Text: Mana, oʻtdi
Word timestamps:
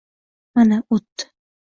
Mana, 0.59 0.79
oʻtdi 0.97 1.29